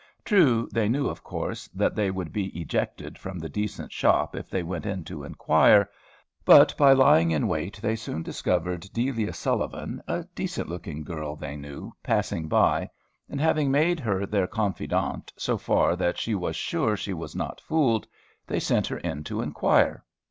[0.25, 4.49] True, they knew, of course, that they would be ejected from the decent shop if
[4.49, 5.91] they went in to inquire.
[6.43, 11.55] But, by lying in wait, they soon discovered Delia Sullivan, a decent looking girl they
[11.55, 12.89] knew, passing by,
[13.29, 17.61] and having made her their confidant, so far that she was sure she was not
[17.61, 18.07] fooled,
[18.47, 20.03] they sent her in to inquire.